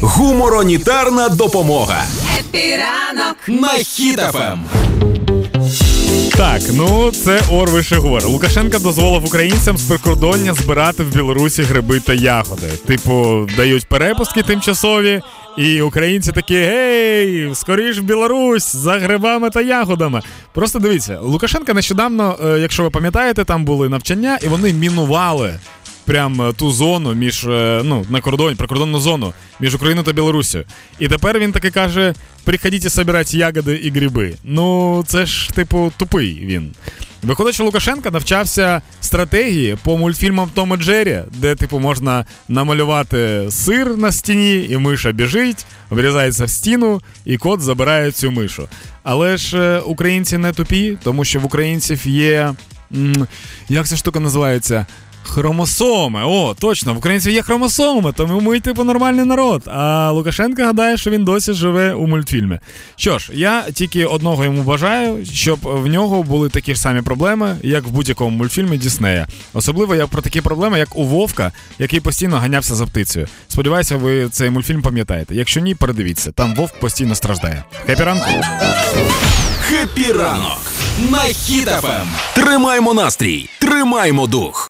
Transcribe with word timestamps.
Гуморонітарна 0.00 1.28
допомога 1.28 2.04
Happy 2.38 2.87
ранок 2.87 3.36
на 3.48 3.68
Хіт 3.68 4.23
FM. 4.23 4.64
Так, 6.36 6.60
ну 6.72 7.10
це 7.10 7.40
Орви 7.52 7.82
Шигор. 7.82 8.26
Лукашенко 8.26 8.78
дозволив 8.78 9.24
українцям 9.24 9.76
з 9.78 9.82
прикордоння 9.82 10.54
збирати 10.54 11.02
в 11.02 11.14
Білорусі 11.14 11.62
гриби 11.62 12.00
та 12.00 12.14
ягоди. 12.14 12.66
Типу, 12.86 13.46
дають 13.56 13.86
перепустки 13.86 14.42
тимчасові, 14.42 15.22
і 15.56 15.82
українці 15.82 16.32
такі: 16.32 16.54
гей, 16.54 17.50
скоріш 17.54 17.98
в 17.98 18.02
Білорусь 18.02 18.76
за 18.76 18.98
грибами 18.98 19.50
та 19.50 19.60
ягодами. 19.60 20.22
Просто 20.54 20.78
дивіться, 20.78 21.18
Лукашенка 21.22 21.74
нещодавно, 21.74 22.36
е, 22.44 22.58
якщо 22.58 22.82
ви 22.82 22.90
пам'ятаєте, 22.90 23.44
там 23.44 23.64
були 23.64 23.88
навчання, 23.88 24.38
і 24.42 24.48
вони 24.48 24.72
мінували. 24.72 25.54
Прям 26.08 26.42
е, 26.42 26.52
ту 26.52 26.72
зону 26.72 27.14
між 27.14 27.44
е, 27.44 27.82
ну 27.84 28.06
на 28.08 28.20
кордоні, 28.20 28.56
прикордонну 28.56 29.00
зону 29.00 29.32
між 29.60 29.74
Україною 29.74 30.04
та 30.04 30.12
Білоруссю. 30.12 30.64
І 30.98 31.08
тепер 31.08 31.38
він 31.38 31.52
таки 31.52 31.70
каже: 31.70 32.14
приходіть 32.44 32.92
собирати 32.92 33.36
ягоди 33.36 33.76
і 33.76 33.90
гриби. 33.90 34.34
Ну 34.44 35.04
це 35.06 35.26
ж 35.26 35.50
типу 35.50 35.92
тупий 35.96 36.40
він. 36.44 36.72
Виходить, 37.22 37.54
що 37.54 37.64
Лукашенка 37.64 38.10
навчався 38.10 38.82
стратегії 39.00 39.78
по 39.82 39.98
мультфільмам 39.98 40.50
Том 40.54 40.74
і 40.74 40.76
Джері, 40.76 41.22
де, 41.32 41.54
типу, 41.54 41.78
можна 41.78 42.24
намалювати 42.48 43.46
сир 43.50 43.96
на 43.96 44.12
стіні, 44.12 44.66
і 44.70 44.76
миша 44.76 45.12
біжить, 45.12 45.66
врізається 45.90 46.44
в 46.44 46.50
стіну, 46.50 47.00
і 47.24 47.36
кот 47.36 47.60
забирає 47.60 48.12
цю 48.12 48.30
мишу. 48.30 48.68
Але 49.02 49.36
ж 49.36 49.58
е, 49.58 49.80
українці 49.80 50.38
не 50.38 50.52
тупі, 50.52 50.98
тому 51.02 51.24
що 51.24 51.40
в 51.40 51.44
українців 51.44 52.06
є. 52.06 52.54
Як 53.68 53.86
ця 53.86 53.96
штука 53.96 54.20
називається? 54.20 54.86
Хромосоми. 55.22 56.22
О, 56.24 56.54
точно, 56.60 56.94
в 56.94 56.98
українців 56.98 57.32
є 57.32 57.42
хромосоми, 57.42 58.12
тому 58.12 58.40
ми, 58.40 58.60
типу, 58.60 58.84
нормальний 58.84 59.24
народ. 59.24 59.62
А 59.66 60.10
Лукашенко 60.12 60.62
гадає, 60.62 60.96
що 60.96 61.10
він 61.10 61.24
досі 61.24 61.52
живе 61.52 61.94
у 61.94 62.06
мультфільмі. 62.06 62.58
Що 62.96 63.18
ж, 63.18 63.30
я 63.34 63.62
тільки 63.62 64.04
одного 64.04 64.44
йому 64.44 64.62
бажаю, 64.62 65.26
щоб 65.26 65.58
в 65.62 65.86
нього 65.86 66.22
були 66.22 66.48
такі 66.48 66.74
ж 66.74 66.80
самі 66.80 67.02
проблеми, 67.02 67.56
як 67.62 67.84
в 67.84 67.90
будь-якому 67.90 68.36
мультфільмі 68.36 68.78
Діснея. 68.78 69.26
Особливо 69.54 69.94
я 69.94 70.06
про 70.06 70.22
такі 70.22 70.40
проблеми, 70.40 70.78
як 70.78 70.96
у 70.96 71.04
Вовка, 71.04 71.52
який 71.78 72.00
постійно 72.00 72.36
ганявся 72.36 72.74
за 72.74 72.86
птицею. 72.86 73.28
Сподіваюся, 73.48 73.96
ви 73.96 74.28
цей 74.28 74.50
мультфільм 74.50 74.82
пам'ятаєте. 74.82 75.34
Якщо 75.34 75.60
ні, 75.60 75.74
передивіться, 75.74 76.32
там 76.32 76.54
Вовк 76.54 76.80
постійно 76.80 77.14
страждає. 77.14 77.64
Хепі 77.86 78.02
ранку! 78.02 78.30
Happy 79.60 80.12
ранок 80.12 80.58
на 81.10 81.18
Хіт 81.18 81.69
FM. 81.69 82.08
Тримаймо 82.34 82.94
настрій, 82.94 83.48
тримаймо 83.58 84.26
дух. 84.26 84.64